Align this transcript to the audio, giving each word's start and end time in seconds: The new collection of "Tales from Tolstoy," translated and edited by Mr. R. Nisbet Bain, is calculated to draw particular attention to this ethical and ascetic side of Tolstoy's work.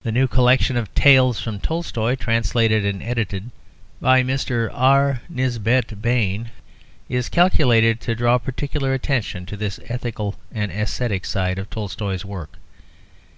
The 0.00 0.12
new 0.12 0.26
collection 0.28 0.78
of 0.78 0.94
"Tales 0.94 1.38
from 1.38 1.60
Tolstoy," 1.60 2.14
translated 2.14 2.86
and 2.86 3.02
edited 3.02 3.50
by 4.00 4.22
Mr. 4.22 4.70
R. 4.72 5.20
Nisbet 5.28 6.00
Bain, 6.00 6.50
is 7.10 7.28
calculated 7.28 8.00
to 8.00 8.14
draw 8.14 8.38
particular 8.38 8.94
attention 8.94 9.44
to 9.44 9.56
this 9.58 9.78
ethical 9.88 10.36
and 10.50 10.72
ascetic 10.72 11.26
side 11.26 11.58
of 11.58 11.68
Tolstoy's 11.68 12.24
work. 12.24 12.56